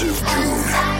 [0.00, 0.97] of June.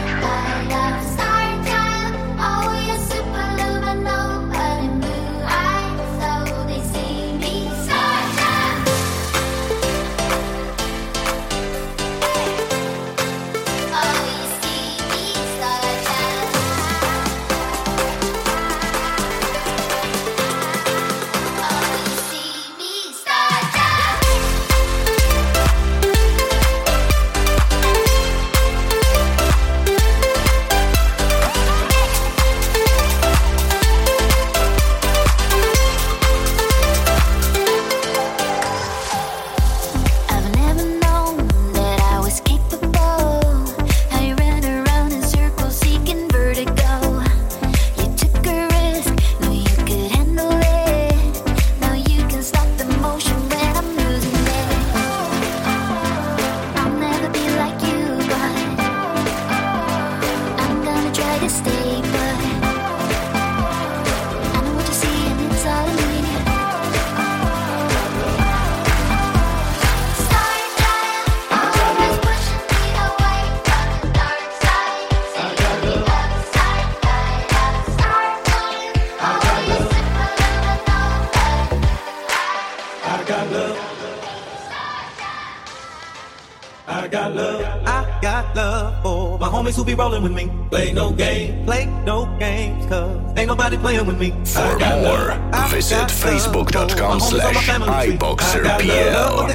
[89.89, 90.51] be rolling with me.
[90.69, 91.65] Play no game.
[91.65, 94.31] Play no games, cause ain't nobody playing with me.
[94.45, 95.71] For more, love.
[95.71, 99.49] visit facebook.com slash iBoxerPL.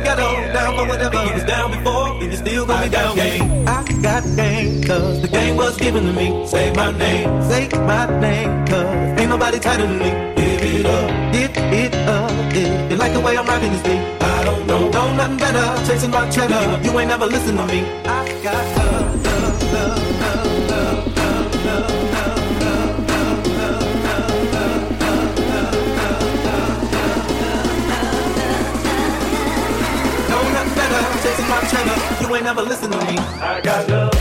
[3.68, 6.48] I got game, cause the game was given to me.
[6.48, 10.10] Say my name, say my name, cause ain't nobody tighter than me.
[10.36, 14.02] Give it up, give it up, if you like the way I'm rapping this beat.
[14.24, 16.82] I don't know, know nothing better, chasing my cheddar.
[16.84, 17.82] You ain't never listen to me.
[18.06, 18.83] I got
[32.36, 33.18] ain't never listen to me.
[33.42, 34.13] I got love.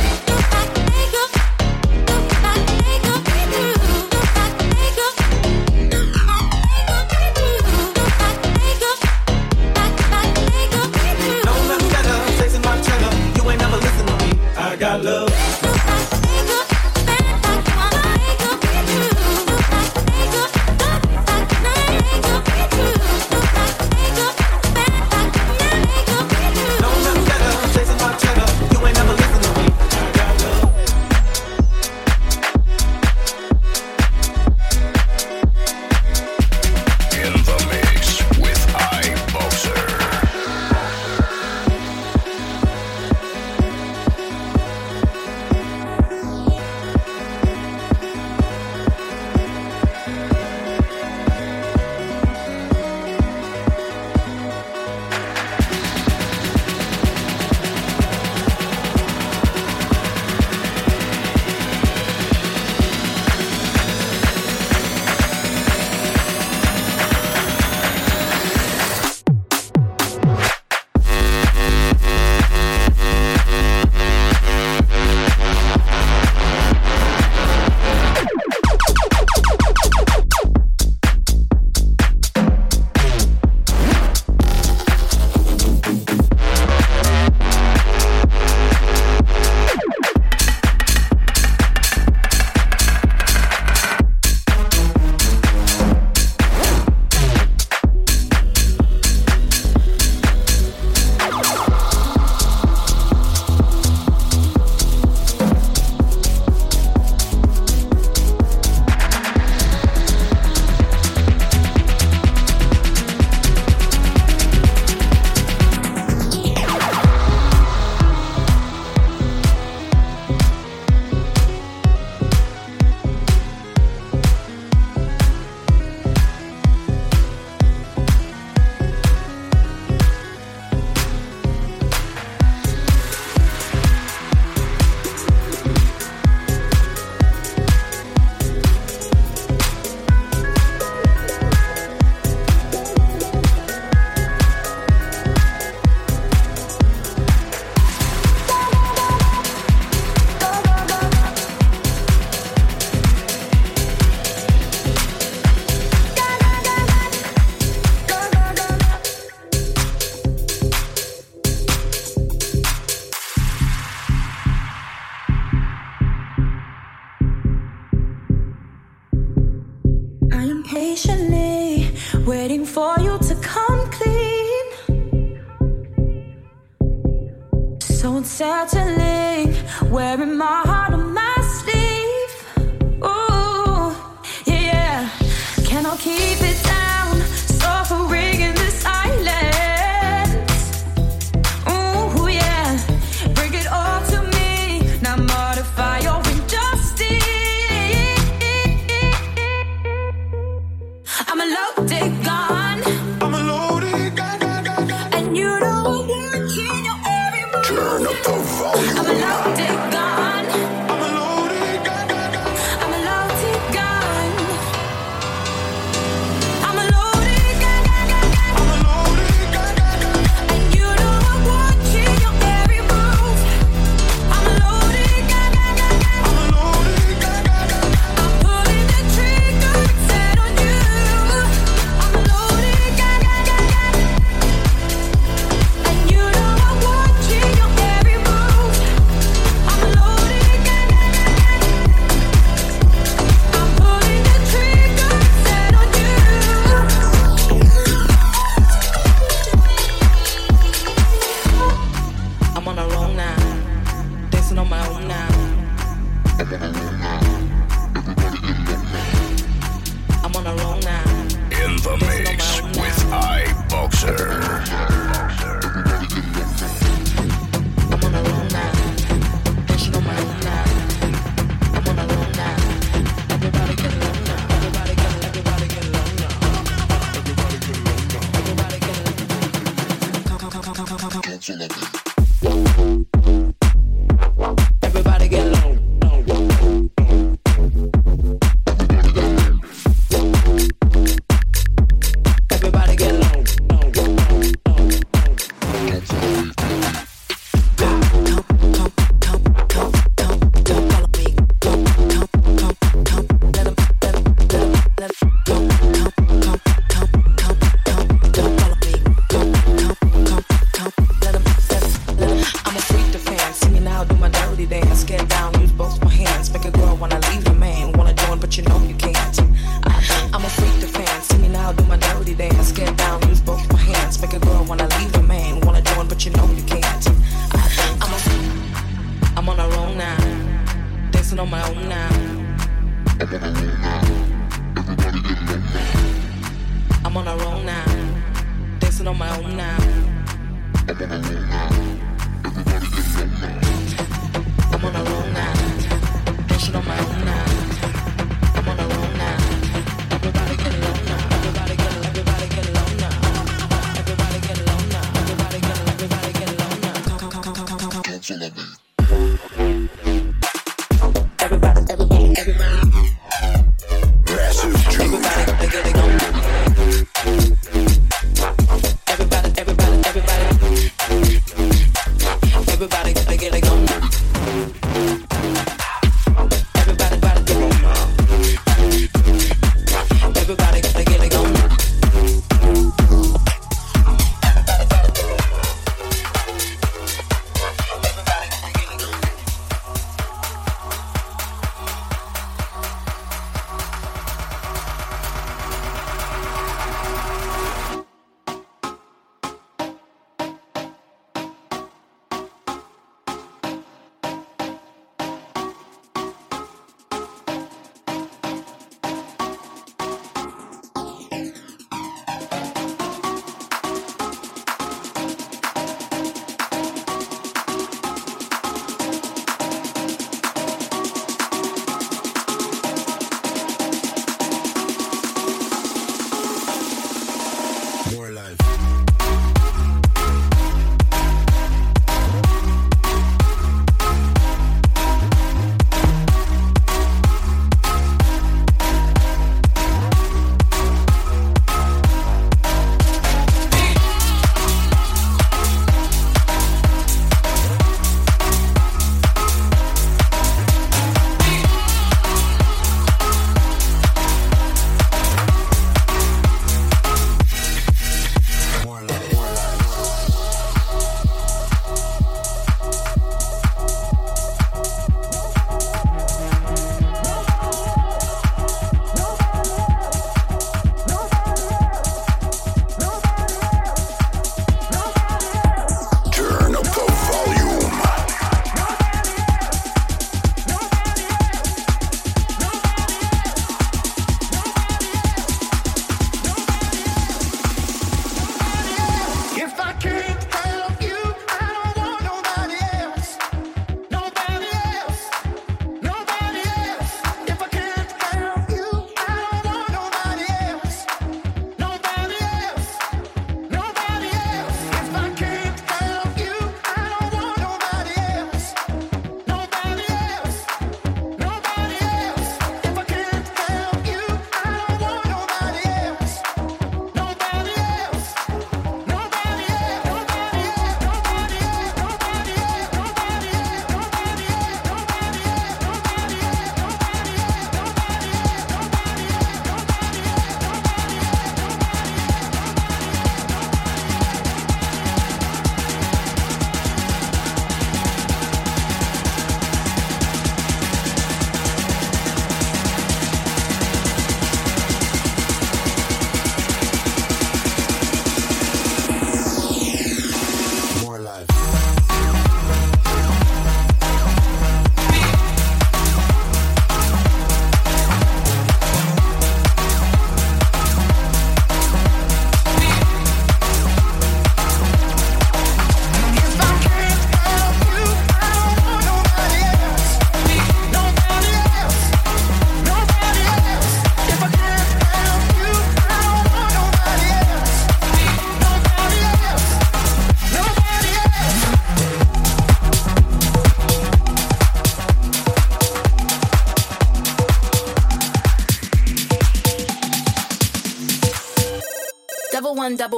[281.61, 283.22] Along.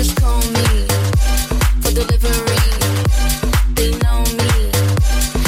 [0.00, 0.86] Just call me
[1.82, 2.56] for delivery.
[3.74, 4.50] They know me.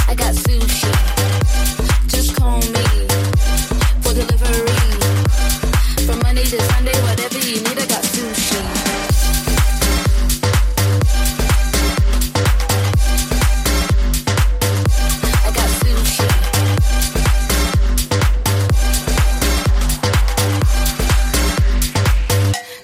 [0.07, 0.93] I got sushi.
[2.07, 2.87] Just call me
[4.03, 4.83] for delivery.
[6.05, 8.61] From Monday to Sunday, whatever you need, I got sushi.
[15.47, 16.29] I got sushi.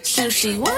[0.02, 0.77] Sushi, what?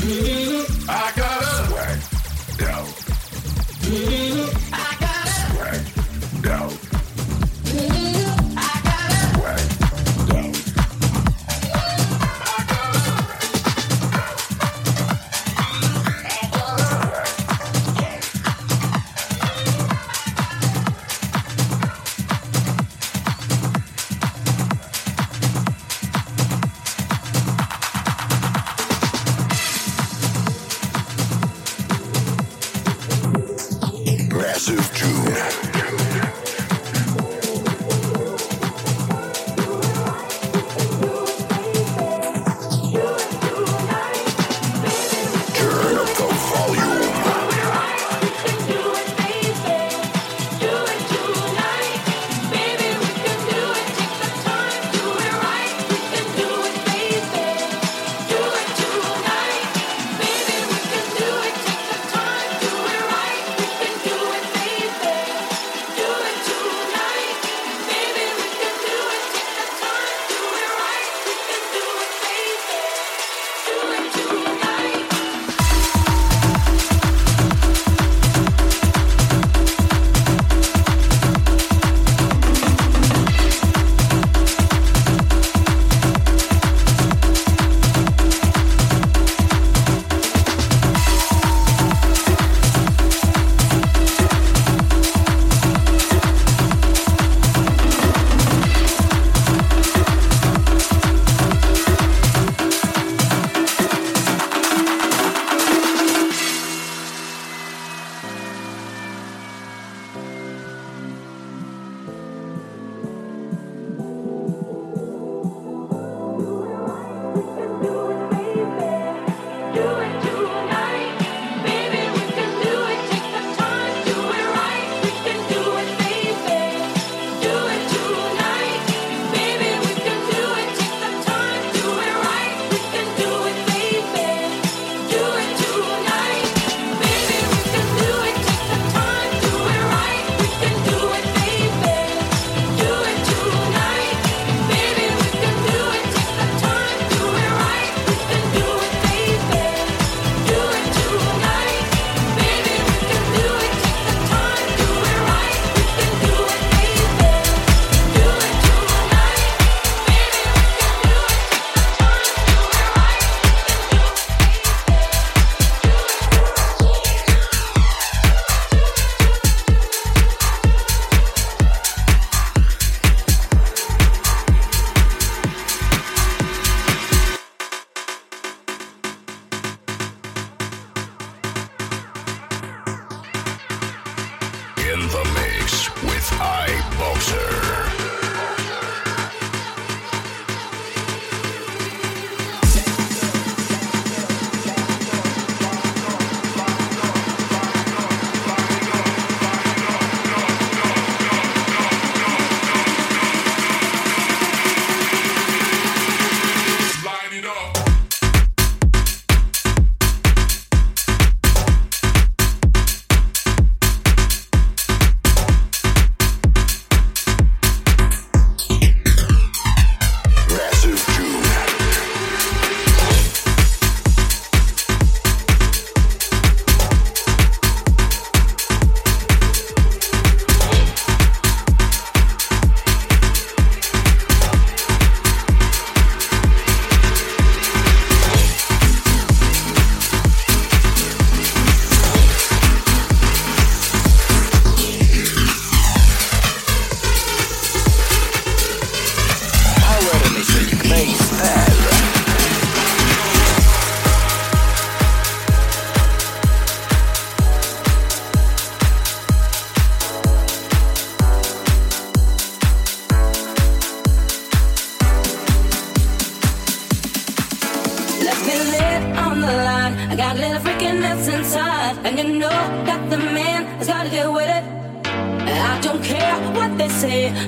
[0.00, 0.88] Mm-hmm.
[0.88, 1.98] I got a swag.
[2.58, 2.84] No.
[3.84, 4.39] Mm-hmm.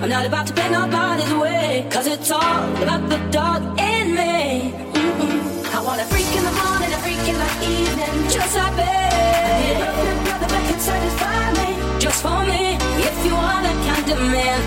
[0.03, 4.71] I'm not about to bend nobody's way, cause it's all about the dog in me.
[4.95, 5.77] Mm-hmm.
[5.77, 8.87] I want a freak in the morning, a freak in the evening, just like me.
[8.87, 11.69] I need a brother that can satisfy me,
[11.99, 12.79] just for me.
[13.03, 14.61] If you are that kind of man,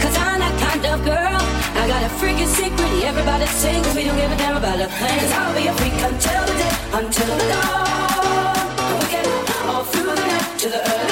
[0.00, 1.42] cause I'm that kind of girl.
[1.76, 5.18] I got a freaking secret, everybody sings, we don't give a damn about a thing.
[5.20, 9.00] Cause I'll be a freak until the day, until the dawn.
[9.00, 9.26] We get
[9.68, 11.11] all through the night to the early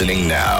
[0.00, 0.59] listening now.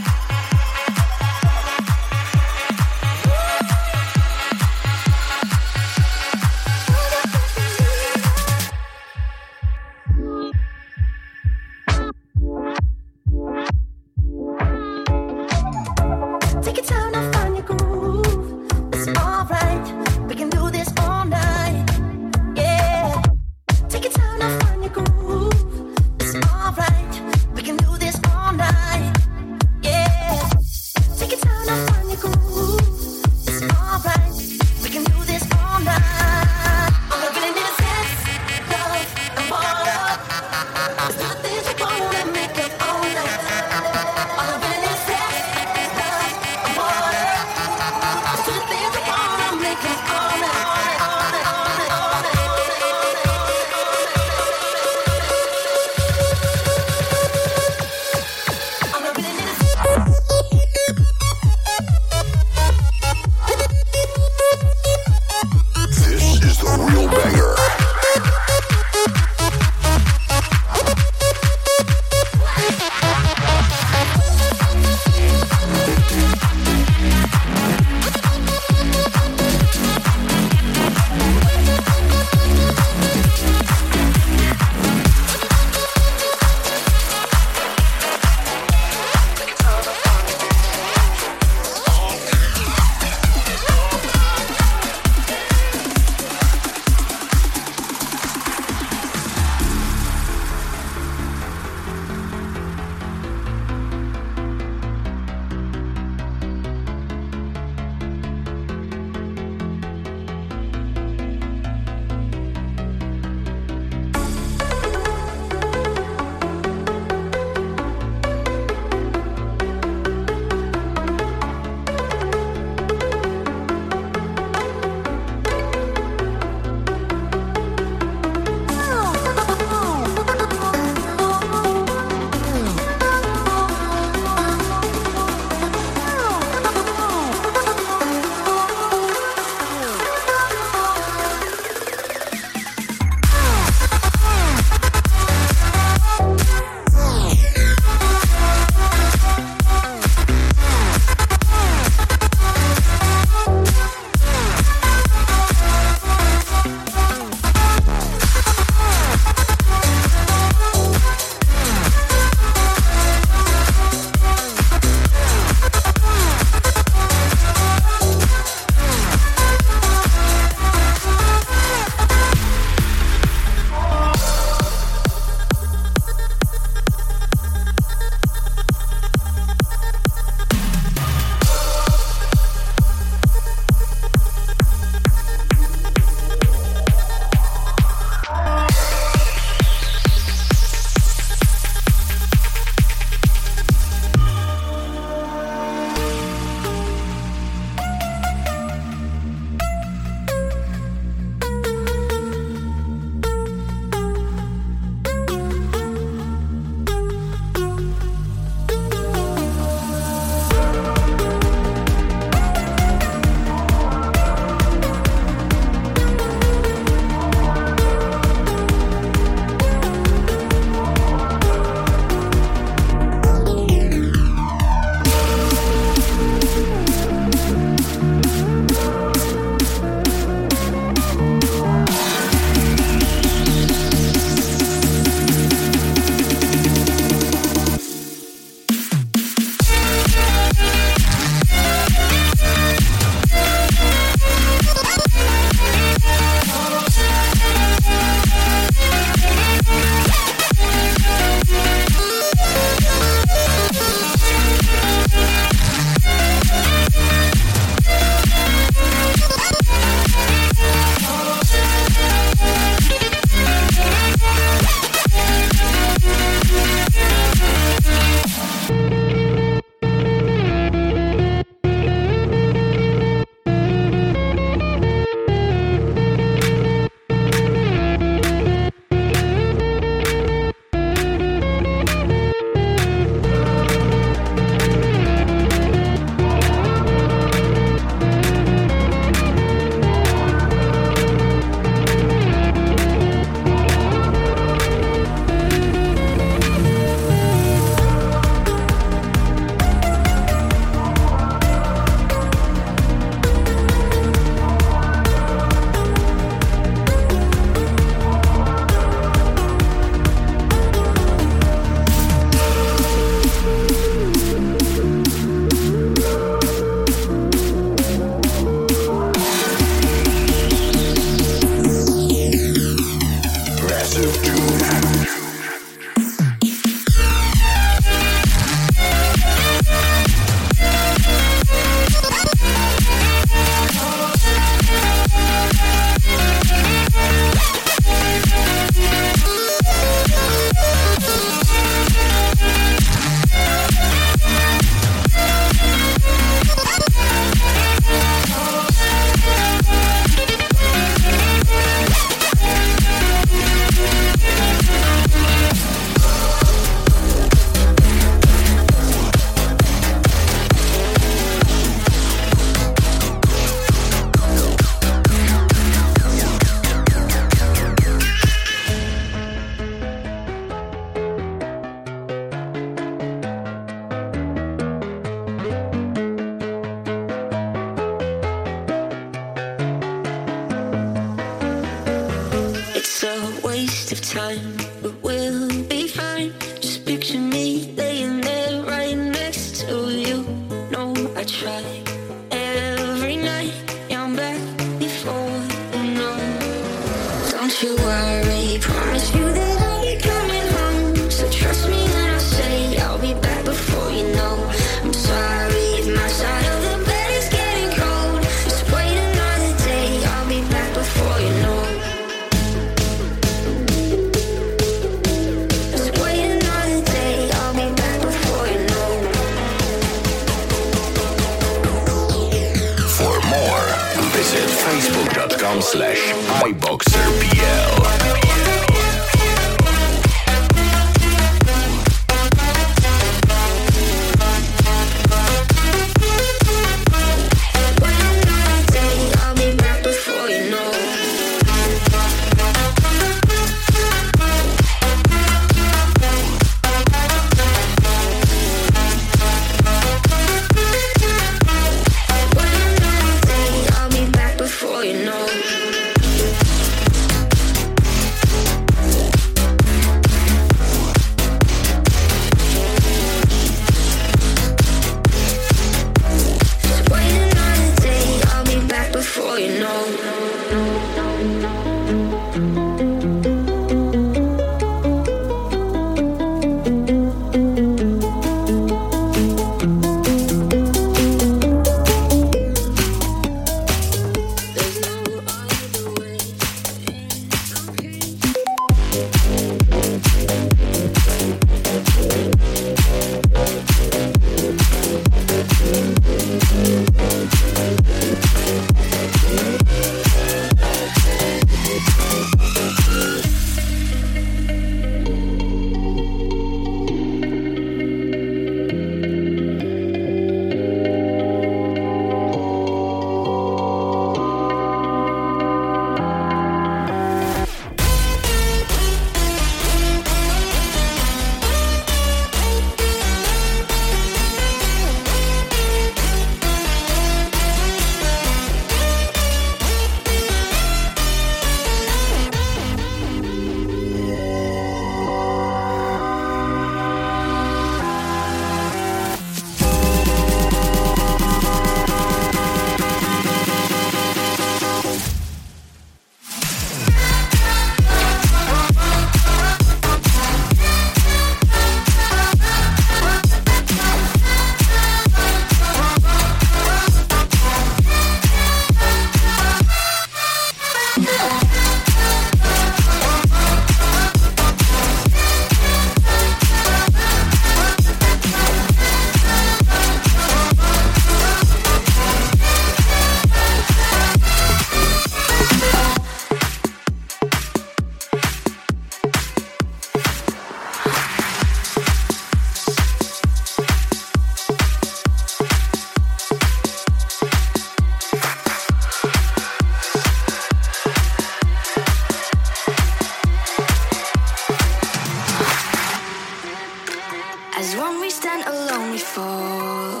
[598.40, 600.00] alone we fall.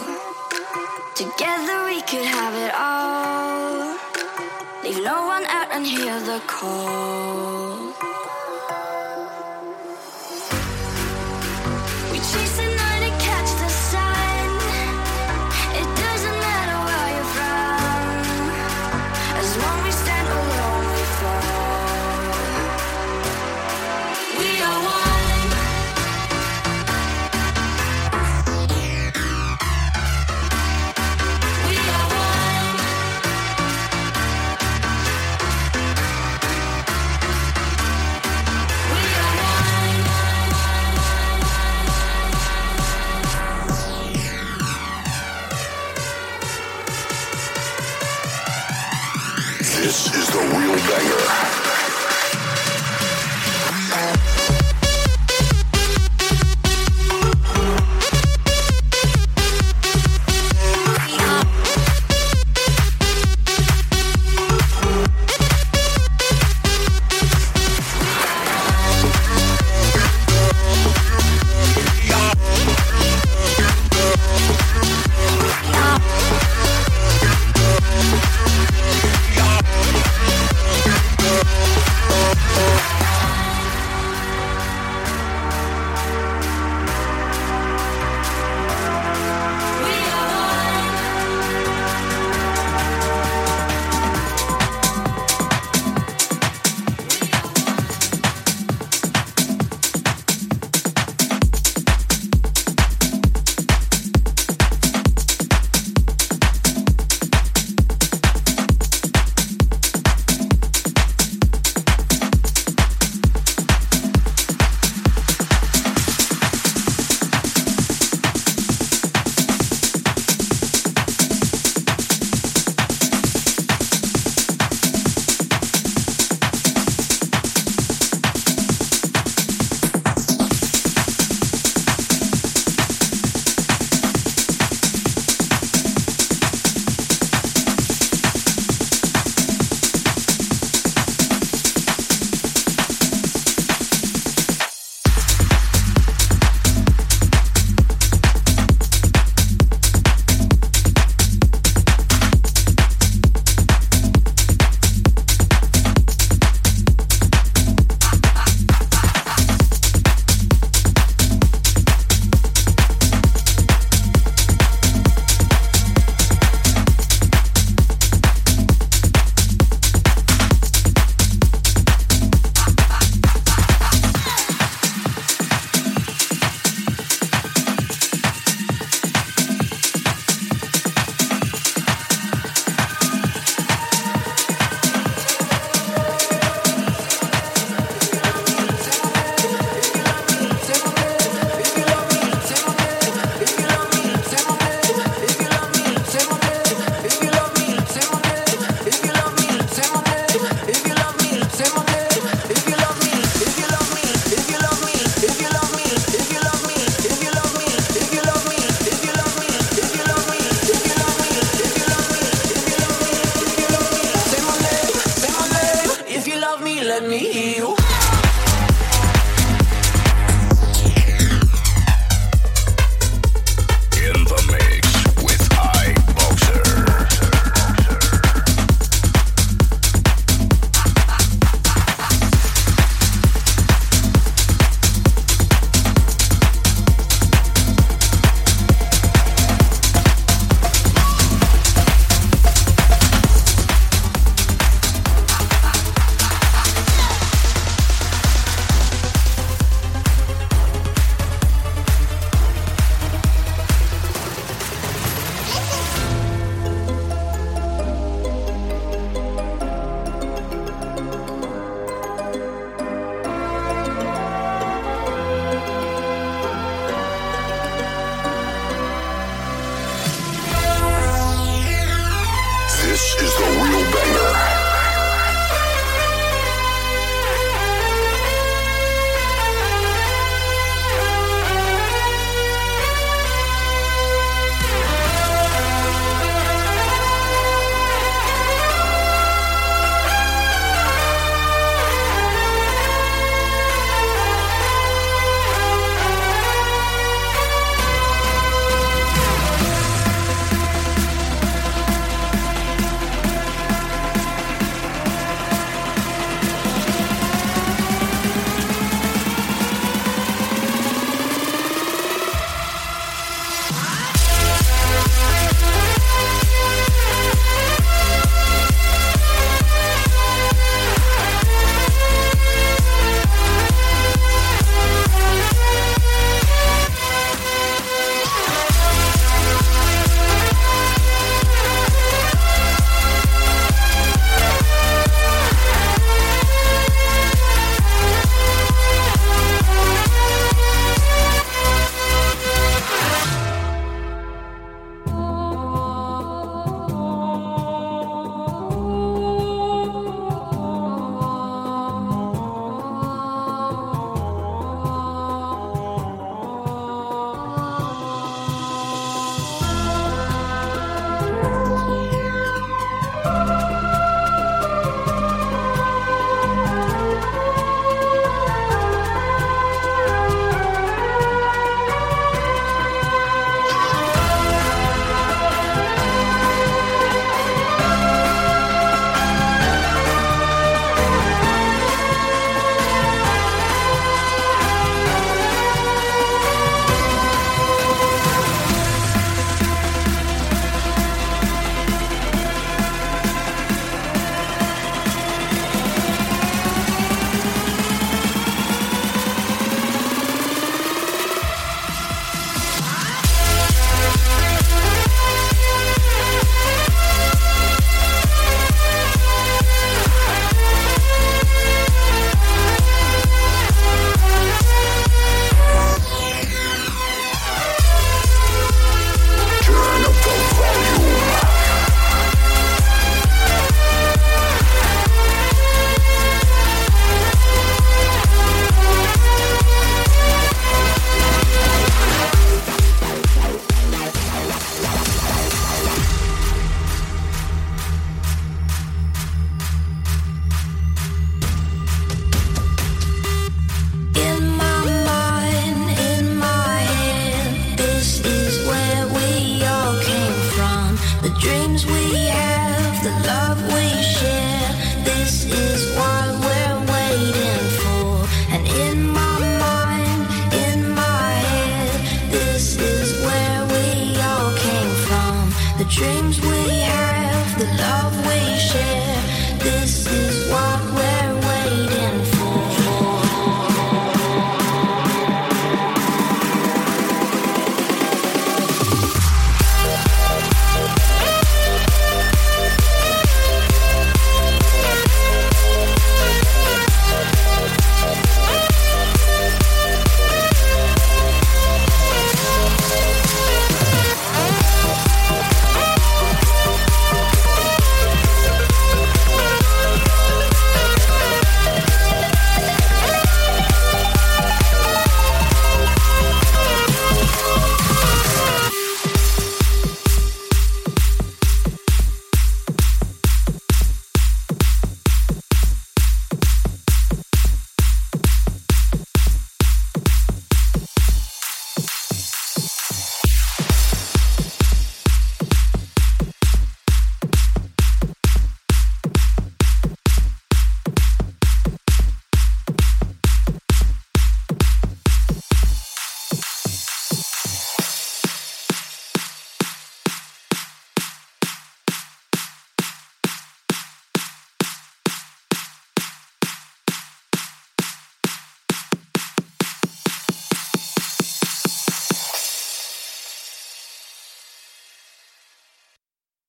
[1.14, 3.96] Together we could have it all.
[4.82, 7.92] Leave no one out and hear the call.
[12.10, 12.71] We chasing.